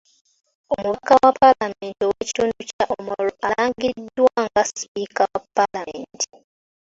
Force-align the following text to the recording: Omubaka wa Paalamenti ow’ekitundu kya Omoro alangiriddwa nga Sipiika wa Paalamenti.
Omubaka 0.75 1.13
wa 1.23 1.31
Paalamenti 1.39 2.01
ow’ekitundu 2.05 2.59
kya 2.69 2.85
Omoro 2.97 3.29
alangiriddwa 3.47 4.31
nga 4.45 4.61
Sipiika 4.75 5.23
wa 5.31 5.39
Paalamenti. 5.55 6.27